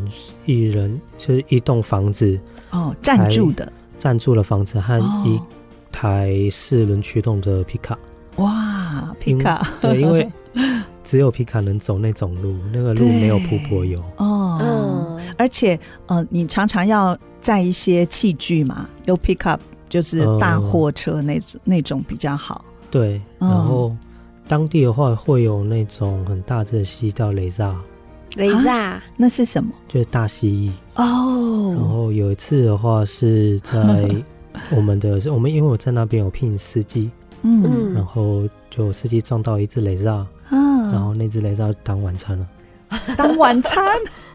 [0.46, 2.40] 一人，就是一栋房子。
[2.72, 3.72] 哦，暂住的。
[3.98, 5.38] 暂住的房子和一。
[5.38, 5.46] 哦
[5.90, 7.98] 台四轮驱动的皮卡，
[8.36, 10.30] 哇，皮卡， 对，因为
[11.04, 14.00] 只有皮卡能走那种路，那个路没有铺柏油。
[14.18, 23.98] 哦，嗯，而且呃，你常常要载一些器具嘛，有皮卡就是大货车那那种比较好，对，然后、嗯、
[24.48, 27.76] 当地的话会有那种很大只的蜥蜴叫雷萨，
[28.36, 29.72] 雷萨那是什么？
[29.88, 30.72] 就是大蜥蜴。
[31.02, 34.10] 哦，然后有一次的话是在。
[34.72, 37.12] 我们的 我们因为我在那边有聘司机，
[37.44, 42.48] 嗯，然后就司机撞到一只雷扎，嗯，然后那只雷扎当晚餐了，
[43.16, 43.80] 当晚餐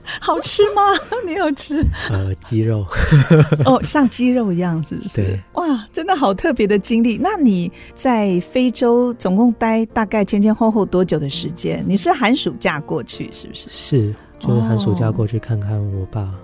[0.21, 0.83] 好吃吗？
[1.27, 1.85] 你有吃？
[2.11, 2.85] 呃，鸡肉，
[3.65, 5.17] 哦，像鸡肉一样，是不是？
[5.23, 7.19] 对，哇，真的好特别的经历。
[7.19, 11.85] 那你在非洲总共待大概前前后后多久的时间？
[11.87, 13.69] 你是寒暑假过去，是不是？
[13.69, 16.21] 是，就是寒暑假过去看看我爸。
[16.23, 16.35] 哦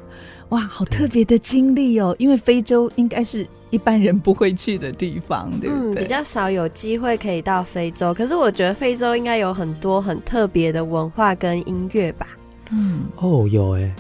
[0.51, 2.17] 哇，好特别的经历哦！
[2.19, 6.01] 因为非洲应该是一般人不会去的地方，对不对？
[6.01, 8.15] 嗯，比较少有机会可以到非洲。
[8.15, 12.27] 可是我觉得非洲应该有很多很特别的文化跟音乐吧？
[12.71, 13.95] 嗯，哦，有哎，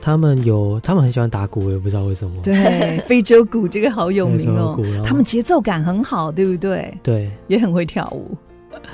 [0.00, 2.34] 他们有，他们很喜欢打鼓，我也不知道为什么。
[2.42, 6.96] 对， 非洲鼓这个好有名哦，他们节奏感很好，对不对？
[7.02, 8.36] 对，也很会跳舞。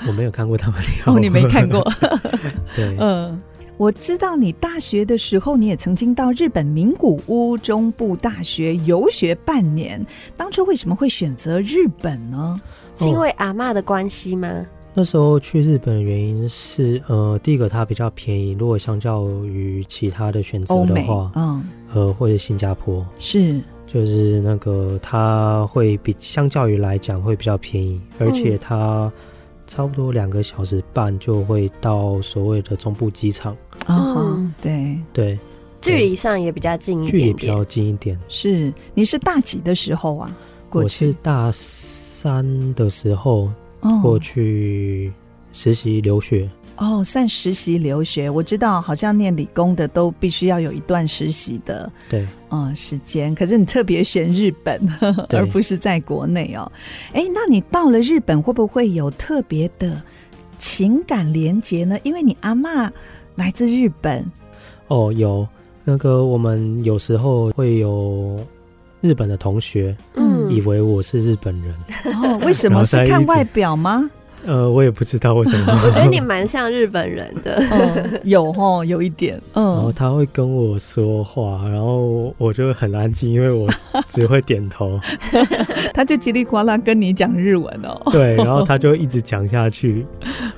[0.06, 1.82] 我没有看过他们跳舞，哦，你没看过？
[2.76, 3.40] 对，嗯。
[3.76, 10.04] 我知道你大学的时候，你也曾经到日本名古屋中部大学游学半年。
[10.36, 12.60] 当初为什么会选择日本呢？
[12.98, 14.66] 是因为阿嬷的关系吗？
[14.90, 23.06] 哦，那时候去日本的原因是，呃，第一个它比较便宜，如果相较于其他的选择的话，嗯，呃，或者新加坡。
[23.18, 29.10] 是，就是那个它会比相较于来讲会比较便宜，而且它
[29.66, 33.56] 差不多两个小时半就会到所谓的中部机场。
[33.86, 34.98] 哦，对。
[35.12, 35.38] 对，
[35.80, 38.18] 距离上也比较近一点，距离比较近一点。
[38.28, 40.36] 是，你是大几的时候啊？
[40.72, 43.48] 我是大三的时候
[44.02, 45.12] 过去
[45.52, 46.48] 实习留学。
[46.76, 48.30] 哦，算实习留学。
[48.30, 53.34] 我知道，好像念理工的都必须要有一段实习的，对，嗯，时间。
[53.34, 54.80] 可是你特别选日本，
[55.30, 56.72] 而不是在国内哦。
[57.12, 60.02] 哎，那你到了日本，会不会有特别的
[60.56, 61.98] 情感连结呢？
[62.02, 62.90] 因为你阿妈。
[63.36, 64.30] 来自日本
[64.88, 65.48] 哦，有
[65.82, 68.38] 那个我们有时候会有
[69.00, 71.74] 日本的同学，嗯，以为我是日本人。
[72.22, 72.84] 哦，为什么？
[72.84, 74.10] 是看外表吗？
[74.46, 75.72] 呃，我也不知道为什么。
[75.84, 79.40] 我觉得你蛮像日本人的，嗯、 有哦，有一点。
[79.52, 83.68] 嗯，然后他会跟我说话，然后我就很安静，因为我
[84.08, 84.98] 只会点头。
[85.92, 88.00] 他就叽里呱啦跟你讲日文哦。
[88.10, 90.06] 对，然后他就一直讲下去。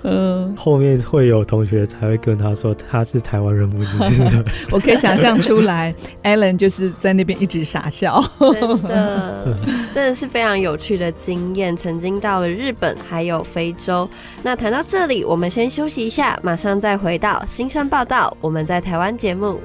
[0.03, 4.45] 嗯，后面会有同学才会跟他说他是台湾人，不是日本。
[4.71, 5.92] 我可以想象出来
[6.23, 8.23] ，Alan 就是在那边一直傻笑。
[8.38, 9.59] 真的，
[9.92, 11.77] 真的是非常有趣的经验。
[11.77, 13.71] 曾经到了日本，还有非。
[13.72, 14.08] 非洲。
[14.42, 18.37] 那谈到这里，我们先休息一下，马上再回到新生报道。
[18.40, 19.61] 我们在台湾节目。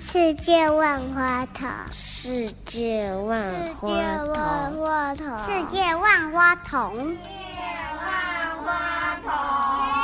[0.00, 3.88] 世界万花筒，世界万花
[5.14, 7.30] 筒，世界万花筒，世界
[7.96, 9.97] 万花筒。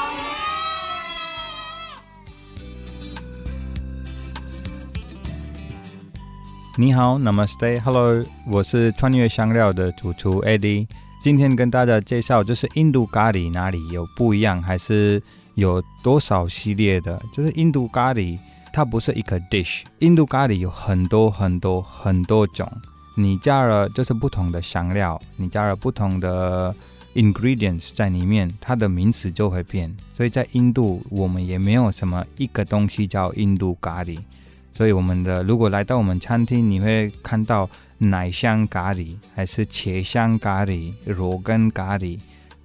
[6.76, 10.88] 你好，Namaste，Hello，我是穿越香料的主厨 Eddie，
[11.22, 15.22] 今天跟大家介绍就是印度咖喱哪里有不一样，还是
[15.54, 18.36] 有多少系列的，就是印度咖喱。
[18.72, 22.68] 它不是一个 dish，印度咖喱有很多很多很多种，
[23.16, 26.74] 你加了就是不同的香料，你加了不同的
[27.14, 29.94] ingredients 在里面，它的名词就会变。
[30.12, 34.18] 所以在印度，我们也没有什么一个东西叫印度咖喱。
[34.74, 42.18] 所以我们的如果来到我们餐厅，你会看到奶香咖喱，还是茄香咖喱、罗根咖喱，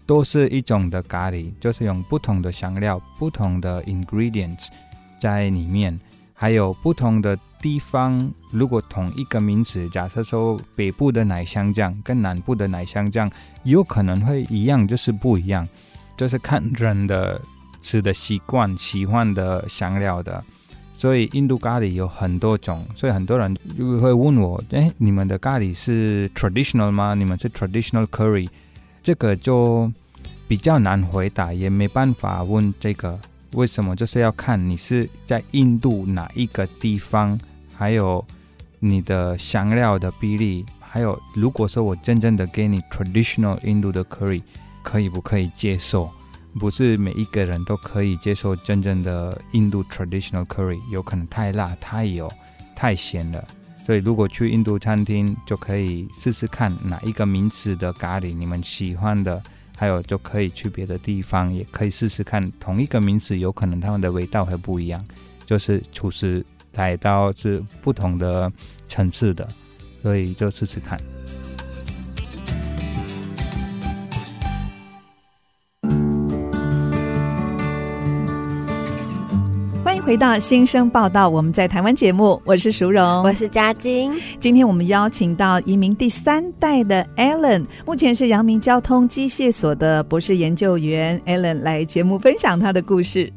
[0.08, 4.66] 都是一种的咖喱，就是用不同的香料、不同的 ingredients。
[5.22, 6.00] 在里面
[6.34, 13.30] 还有不同的地方，如果同一个名词，假设说北部的奶香酱跟南部的奶香酱
[13.64, 15.68] 有可能会一样，就是不一样，
[16.18, 17.40] 就是看人的
[17.84, 20.44] 吃的习惯、喜欢的香料的。
[21.00, 27.14] 所以印度咖喱有很多种，所以很多人就会问我：诶，你们的咖喱是 traditional 吗？
[27.14, 28.50] 你们是 traditional curry？
[29.02, 29.90] 这个就
[30.46, 33.18] 比较难回答，也没办法问这个。
[33.54, 33.96] 为什么？
[33.96, 37.40] 就是要看你是在印度哪一个地方，
[37.74, 38.24] 还有
[38.80, 44.42] 你的香料的比例，还有如果说我真正的给你 traditional 印度的 curry，
[44.84, 46.12] 可以不可以接受？
[46.58, 52.32] 不是每一个人都可以接受真正的印度 traditional curry，有可能太辣、太油、
[52.76, 53.46] 太咸了。
[53.86, 59.42] 所以如果去印度餐厅，就可以试试看哪一个名词的咖喱你们喜欢的。
[59.78, 65.02] 还有就可以去别的地方，也可以试试看同一个名字，有可能他们的味道会不一样。
[65.46, 68.52] 就是厨师来到是不同的
[68.88, 69.48] 层次的，
[70.02, 71.00] 所以就试试看。
[80.10, 84.12] 回到新生报道，我们在台湾节目，我是淑荣，我是嘉晶。
[84.40, 91.22] 今天我们邀请到移民第三代的 Alan，目前是阳明交通机械所的博士研究员。
[91.28, 93.32] Alan 来节目分享他的故事。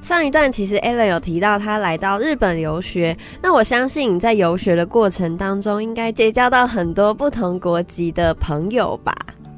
[0.00, 9.14] 上一段其实 Alan 有提到他来到日本留学，那我相信你在游学的过程当中，应该结交到很多不同国籍的朋友吧？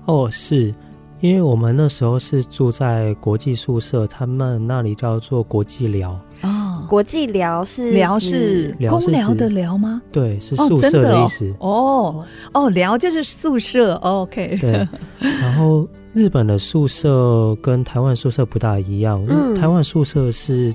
[0.07, 0.75] 哦，是。
[1.21, 10.03] 因为我们那时候是住在国际宿舍，他们那里叫做国际寮哦，国际寮是寮是公寮的寮吗？
[10.13, 11.53] 对，是宿舍的意思。
[11.61, 13.95] 哦哦，寮就是宿舍。
[13.97, 14.89] OK，对。
[15.19, 20.75] 然后日本的宿舍跟台湾宿舍不大一样，嗯，台湾宿舍是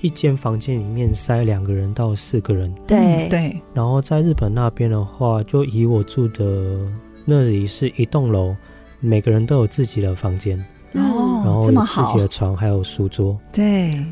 [0.00, 2.72] 一间房间里面塞两个人到四个人。
[2.86, 3.60] 对对。
[3.74, 6.78] 然后在日本那边的话，就以我住的
[7.24, 8.54] 那里是一栋楼。
[8.98, 10.58] 每个人都有自己的房间
[10.94, 14.02] 哦，然后有自己的床，还有书桌，对，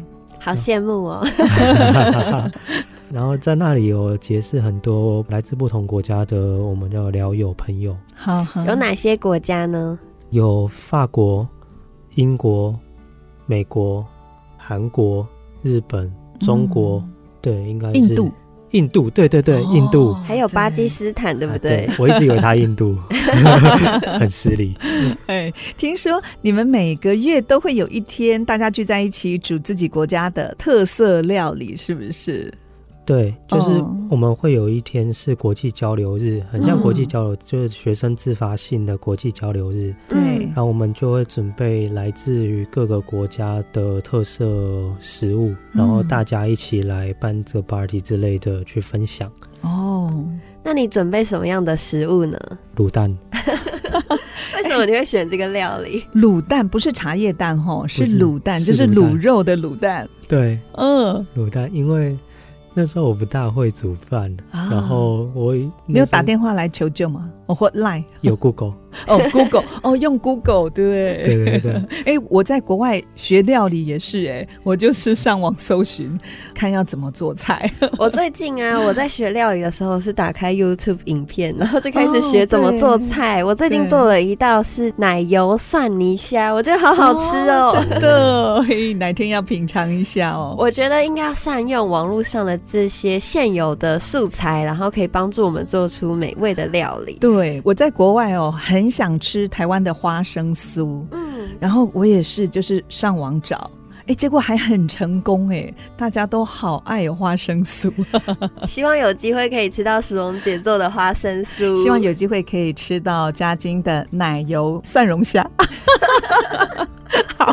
[0.44, 1.26] 好羡慕哦。
[3.11, 7.96] 然后在那里有结识很多来自不同国家的我们叫聊友朋友。
[8.14, 9.98] 好，好，有哪些国家呢？
[10.30, 11.48] 有法国、
[12.16, 12.74] 英国、
[13.46, 14.04] 美国、
[14.59, 15.26] 韩国、
[15.62, 18.28] 日本、中国，嗯、对，应该是印度。
[18.74, 21.88] 印度，对对对，印度，还有巴基斯坦，对不对？
[21.96, 22.98] 我一直以为他印度，
[24.18, 24.76] 很失礼。
[25.26, 32.52] 哎，听说你们每个月都会有一天，大家聚在一起煮自己国家的特色料理，是不是？
[33.06, 33.68] 对，就是
[34.08, 39.94] 我们会有一天是国际交流日，很像国际交流，就是学生自发性的国际交流日。
[40.08, 44.46] 对，然后我们就会准备来自于各个国家的特色
[45.00, 49.30] 食物，然后大家一起来办这个 party 之类的去分享。
[49.60, 50.24] 哦，
[50.62, 52.38] 那你准备什么样的食物呢？
[52.76, 53.14] 卤蛋。
[54.56, 56.02] 为什么你会选这个料理？
[56.16, 60.08] 卤蛋不是茶叶蛋哈，是卤蛋，就是卤肉的卤蛋。
[60.26, 62.16] 对，嗯，卤蛋，因为。
[62.77, 65.54] 那时候我不大会煮饭，啊、然后我
[65.87, 67.31] 你有打电话来求救吗？
[67.46, 68.74] 我或 Line 有 Google
[69.08, 71.72] 哦，Google 哦，用 Google 对对对对。
[72.06, 76.16] 哎， 我在国外学料理也是哎，我就是上网搜寻
[76.54, 77.68] 看要怎么做菜。
[77.98, 83.42] 我最近啊，我在学料理的时候是打开 YouTube 影片，然后就开始学怎么做菜。
[83.42, 90.54] 哦、我最近做了一道是奶油蒜泥虾，我觉得好好吃哦，哦真的，嘿，哪天要品尝一下哦。
[90.56, 97.14] 我觉得应该要善用网络上的这些现有的素材，然后可以帮助我们做出美味的料理。
[97.20, 97.33] 对，
[97.64, 103.70] 我在国外哦，很想吃台湾的花生酥，嗯，然后我也是就是上网找，
[104.06, 107.92] 哎，结果还很成功哎，大家都好爱花生酥，
[108.66, 115.48] 希望有机会可以吃到淑蓉姐做的花生酥， 希望有机会可以吃到嘉晶的奶油蒜蓉虾。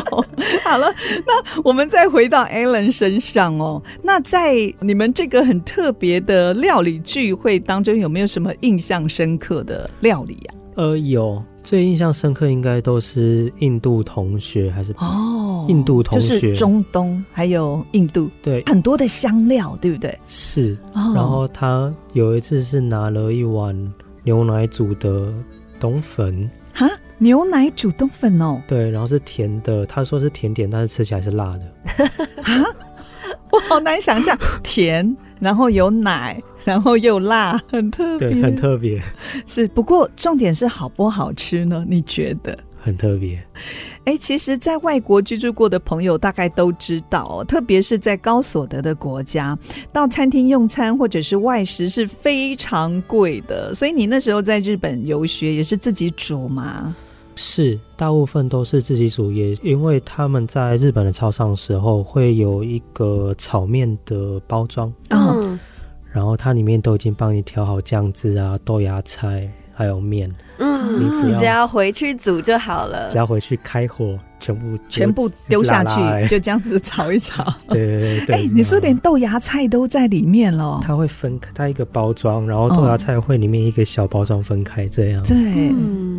[0.00, 0.24] 好，
[0.64, 0.86] 好了，
[1.26, 3.82] 那我们再回到 Alan 身上哦。
[4.02, 10.54] 那在你们这个很特别的料理聚会当中，有没有什么印象深刻的料理啊？
[10.76, 20.18] 呃，有，最印象深刻应该都是印度同学，还是哦，印度同学，就是中东还有印度，对，很多的香料，对不对？
[20.26, 20.76] 是。
[20.94, 23.76] 然后他有一次是拿了一碗
[24.24, 25.30] 牛奶煮的
[25.78, 26.88] 冬粉，哈。
[27.22, 29.86] 牛奶煮冬粉哦，对，然后是甜的。
[29.86, 32.02] 他说是甜点，但是吃起来是辣的。
[32.42, 32.64] 啊，
[33.52, 39.00] 我好难想象，甜，然后有奶，然后又辣，很特别，对，很特别。
[39.46, 41.86] 是，不过重点是好不好吃呢？
[41.88, 42.58] 你觉得？
[42.80, 43.40] 很特别。
[44.04, 49.56] 哎，其实，在外国居住过的朋友大概都知道哦，特别是在高所得的国家，
[49.92, 53.72] 到餐厅用餐或者是外食是非常贵的。
[53.72, 56.92] 所以你那时候在日本游学也是自己煮吗？
[57.34, 65.58] 是，大部分都是自己煮，也因为他们在日本的超商的时候会有一个炒面的包装，嗯，
[66.12, 74.18] 然后它里面都已经帮你调好酱汁啊、豆芽菜还有面，嗯，你只要，只要回去煮就好了，只要回去开火。
[74.42, 77.44] 全部全部丢下去，就这样子炒一炒。
[77.70, 80.80] 对对对，哎，你说连豆芽菜都在里面了。
[80.82, 85.22] 它会分开，它一个包装，然后豆芽菜会里面一个小包装分开，这样。
[85.22, 85.36] 对，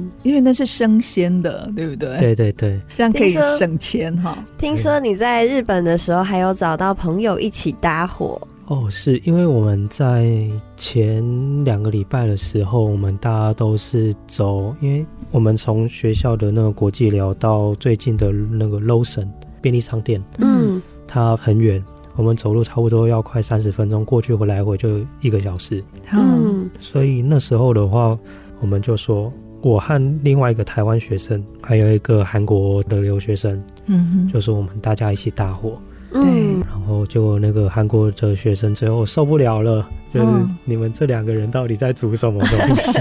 [0.03, 2.17] 嗯，因为那是生鲜的，对不对？
[2.17, 4.37] 对对对，这样可以省钱哈。
[4.57, 8.39] 听说你在日本的时候还有找到朋友一起搭伙。
[8.67, 11.21] 哦，是因为我们在前
[11.65, 19.27] 两个礼拜的时候，我们大家都是走，因为我们从学校的那个国际寮到最近的那个 Lawson
[19.61, 21.83] 便利商店，嗯，它很远，
[22.15, 25.83] 我们走路差不多要快三十分钟，过去回来回就一个小时，
[26.13, 28.17] 嗯，所以那时候的话，
[28.61, 29.31] 我们就说，
[29.63, 35.79] 我和另外一个台湾学生，还有一个韩国的留学生，嗯，就是我们大家一起搭伙。
[36.11, 36.21] 对，
[36.67, 40.27] 然后就那个韩国的学生最后受不了了，就是
[40.63, 42.99] 你们这两个人到底在煮什么东西？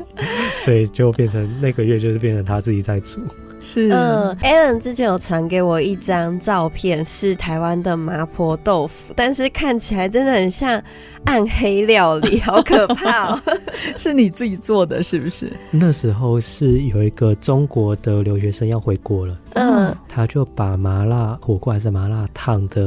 [0.64, 3.20] 所以就变成那个月就是变成他自己在煮。
[3.62, 10.82] 是，嗯，Alan 之前有传给我一张照片，是台湾的麻婆豆腐，但是看起来真的很像
[11.24, 13.40] 暗黑料理，好可怕哦！
[13.96, 15.52] 是你自己做的是不是？
[15.70, 22.86] 那时候是有一个中国的留学生要回国了，嗯，他就把麻辣火锅还是麻辣烫的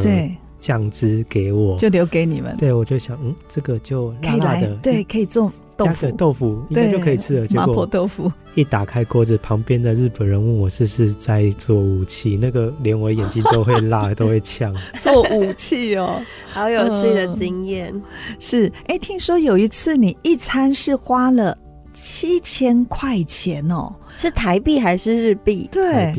[0.63, 2.55] 酱汁给我，就留给你们。
[2.55, 5.51] 对，我就想，嗯，这个就辣辣的，对，可以做。
[5.75, 7.47] 豆腐豆腐应该就可以吃了。
[7.47, 14.73] 结果麻婆豆腐一打开锅子，旁边的日本人问我是不是在做武器，那个连我眼睛都会辣，都会呛。
[14.97, 17.91] 做武器哦，好有趣的经验。
[17.93, 18.03] 嗯、
[18.39, 21.57] 是，哎，听说有一次你一餐是花了
[21.91, 25.67] 七千块钱哦，是台币还是日币？
[25.71, 26.13] 对，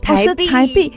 [0.00, 0.92] 台币，台币。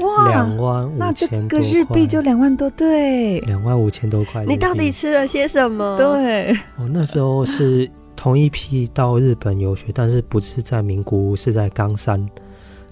[0.00, 4.44] 哇，两万五千多，那这个日币就两万多，对，两万五千多块。
[4.44, 5.96] 你到底吃了些什么？
[5.96, 12.24] 对，我那时候是同一批到日本游学，但是不是在名古屋，是在冈山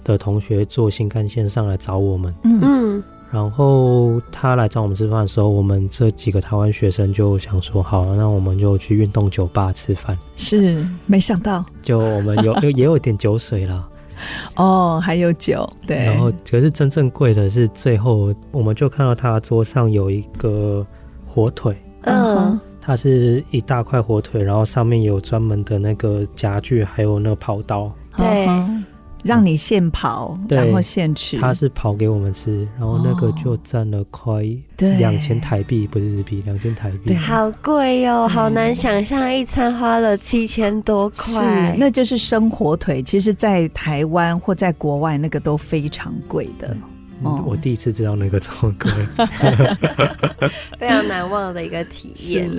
[0.03, 2.33] 的同学坐新干线上来找我们。
[2.43, 3.01] 嗯，
[3.31, 10.17] 然后他来找我们吃饭的时候，我们这几个台湾学生就想说，好，那我们就去运动酒吧吃饭。
[10.35, 13.87] 是，没想到，就我们有有 也有点酒水了。
[14.55, 15.97] 哦，还有酒，对。
[15.97, 20.85] 然后，可是真正贵的是最后，我们就看到他桌上有一个
[21.25, 28.47] 火腿，嗯，它是一大块火腿，然后上面有专门的那个夹具，还有那个刨刀，对。
[29.23, 31.37] 让你现跑，然后现吃。
[31.37, 34.43] 他是跑给我们吃，然后那个就占了快
[34.77, 37.13] 两千台币，不是日币，两千台币。
[37.15, 41.71] 好贵哟，好难想象一餐花了七千多块。
[41.71, 46.75] 是那就是生火腿，其实，在台湾或在国外，那个都非常贵的。
[47.23, 48.89] 哦，我第一次知道那个唱歌，
[50.77, 52.51] 非常难忘的一个体验。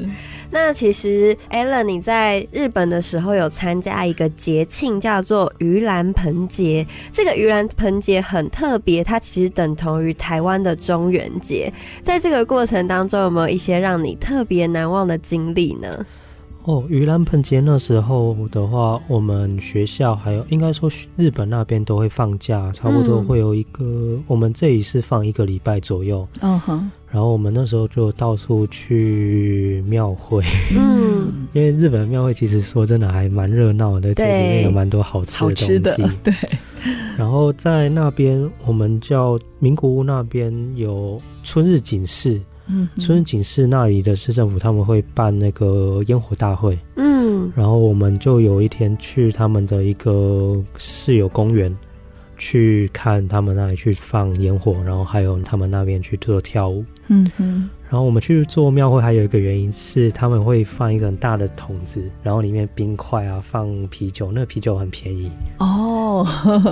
[0.51, 6.87] 那其实 Alan 你在日本的时候有参加一个节庆，叫做盂兰盆节。
[7.13, 11.73] 这个盂兰盆节很特别，它其实等同于台湾的中元节。
[12.03, 16.05] 在这个过程当中，有没有一些让你特别难忘的经历呢？
[16.69, 26.29] 哦，盂兰盆节那时候的话，我们学校还有应该说日本那边都会放假，差不多会有一个，嗯、我们这里是放一个礼拜左右。
[26.43, 26.91] 嗯哼。
[27.11, 30.45] 然后我们那时候就到处去庙会，
[30.77, 35.65] 嗯， 因为日本的庙会其实说真的还蛮热闹的，对，里面有蛮多好吃的东西。
[35.65, 36.35] 好吃的，对。
[37.17, 42.39] 然后在那边，我们叫名古屋那边有春日井市。
[42.69, 51.75] 嗯，春日井市那里的市政府他们会办那个烟火大会，嗯，然后我们就有一天去他们的一个市有公园
[52.37, 65.31] 去看他们那里去放烟火，然后还有他们那边去做跳舞，嗯哼，然后我们去做庙会还有一个原因是他们会放一个很大的桶子，然后里面冰块啊，放啤酒，那个啤酒很便宜。
[65.59, 66.27] 哦，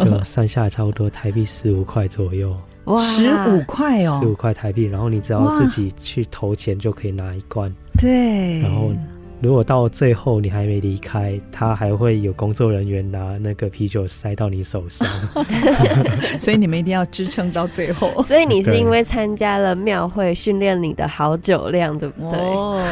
[0.05, 2.55] 就算下来差不多台币十五块左右。
[2.87, 7.72] 哇，十五块哦，十五块台币，然后你只要自己去投钱就可以拿一罐。
[7.99, 8.93] 对，然后
[9.41, 15.07] 如果到最后你还没离开，他还会有工作人员拿那个啤酒塞到你手上。
[16.39, 18.11] 所以你们一定要支撑到最后。
[18.24, 22.39] 所以你是因为参加了庙会，训练你的好酒量，对不对？
[22.39, 22.82] 哦，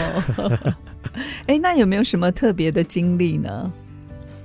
[1.47, 3.72] 哎，那有没有什么特别的经历呢？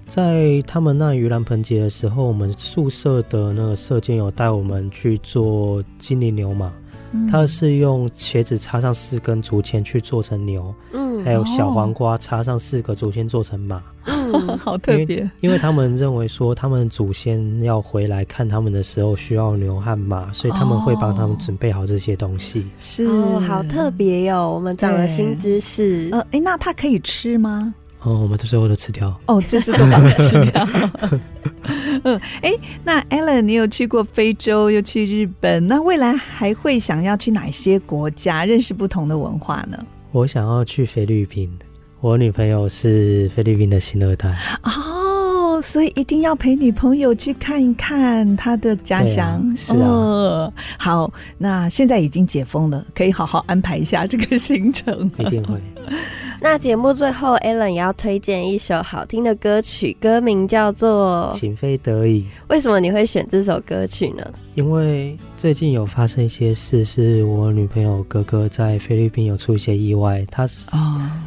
[0.09, 6.73] 在他们那盂兰盆节的时候，我们宿舍的那个社监有带我们去做精灵牛马，
[7.11, 15.17] 嗯、它是用茄子插上四根竹签去做成牛，嗯，还有小黄瓜插上四个竹签做成马，嗯， 好特别。
[15.17, 22.65] 因，因为他们认为说，他们祖先要回来看他们的时候需要牛和马，所以他们会帮他们准备好这些东西。
[22.79, 26.09] 是，哦，好特别哟，我们长了新知识。
[26.11, 27.75] 呃，哎，那它可以吃吗？
[28.01, 29.13] 哦，我们都最后都吃掉。
[29.25, 30.67] 哦，就是都把它吃掉。
[32.03, 39.77] 嗯，哎，那 Alan，你有去过非洲，又去日本，那未来还会想要去哪些国家认识不同的文化呢？
[40.11, 41.51] 我想要去菲律宾，
[41.99, 44.33] 我女朋友是菲律宾的新二代。
[44.63, 49.27] 哦，所以一定要陪女朋友去看一看她的家乡。
[49.27, 49.85] 啊是啊。
[49.85, 55.11] 哦，好，那现在已经解封了，可以好好安排一下这个行程。
[55.17, 55.61] 一定会。
[56.41, 62.21] 那节目最后，Alan 也要推荐一首好听的歌曲，歌名叫做《情非得已》。
[62.47, 64.25] 为什么你会选这首歌曲呢？
[64.55, 70.47] 因为最近有发生一些事，是我女朋友哥哥在菲律宾有出一些意外，他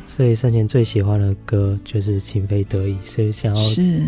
[0.06, 3.62] 所以生前最喜欢的歌就是《情非得已》，所以想要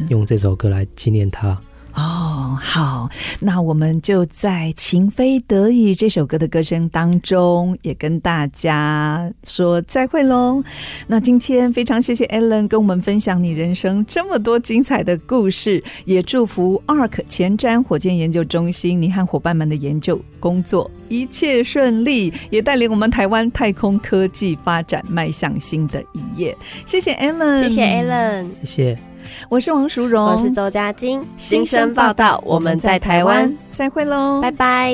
[0.08, 1.58] 用这首歌来纪念他。
[1.96, 10.60] 哦，好，那我们就在《情非得已》这首歌的歌声当中，也跟大家说再会喽。
[11.06, 26.56] 那今天非常谢谢 Alan 跟我们分享你人生这么多精彩的故事，也祝福 ARC 前瞻火箭研究中心你和伙伴们的研究工作一切顺利，也带领我们台湾太空科技发展迈向新的一页。
[26.84, 29.13] 谢谢 Alan，谢谢 Alan，谢谢。
[29.48, 31.24] 我是王淑荣，我是周佳晶。
[31.36, 34.92] 新生报道，我们在台湾，再会喽，拜拜。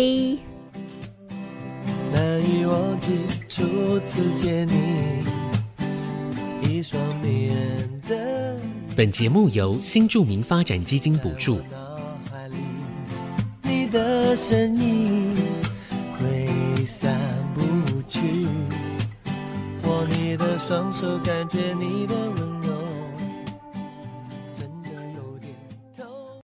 [2.13, 3.63] 难以忘记初
[4.01, 4.73] 次见你，
[6.69, 8.57] 一双迷人的。
[8.97, 11.57] 本节目由新住民发展基金补助。
[11.71, 11.79] 脑
[12.31, 12.57] 海里
[13.63, 15.37] 你的身影
[16.19, 17.17] 挥散
[17.55, 17.63] 不
[18.09, 18.47] 去，
[19.85, 22.60] 握你的双手，感觉你的温柔。